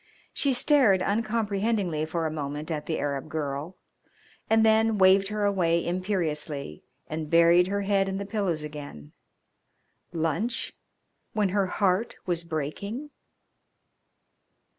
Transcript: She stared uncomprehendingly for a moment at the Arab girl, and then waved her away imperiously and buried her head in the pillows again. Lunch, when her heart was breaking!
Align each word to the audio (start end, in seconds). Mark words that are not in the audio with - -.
She 0.33 0.51
stared 0.51 1.03
uncomprehendingly 1.03 2.07
for 2.07 2.25
a 2.25 2.31
moment 2.31 2.71
at 2.71 2.87
the 2.87 2.97
Arab 2.97 3.29
girl, 3.29 3.77
and 4.49 4.65
then 4.65 4.97
waved 4.97 5.27
her 5.27 5.45
away 5.45 5.85
imperiously 5.85 6.83
and 7.05 7.29
buried 7.29 7.67
her 7.67 7.83
head 7.83 8.09
in 8.09 8.17
the 8.17 8.25
pillows 8.25 8.63
again. 8.63 9.11
Lunch, 10.11 10.73
when 11.33 11.49
her 11.49 11.67
heart 11.67 12.15
was 12.25 12.43
breaking! 12.43 13.11